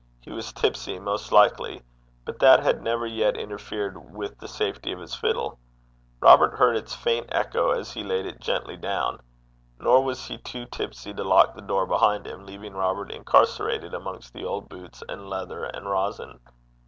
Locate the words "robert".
6.21-6.55, 12.73-13.11